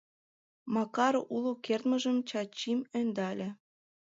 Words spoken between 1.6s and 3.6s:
кертмыжым Чачим ӧндале.